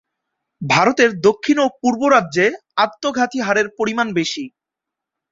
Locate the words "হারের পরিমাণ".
3.41-4.07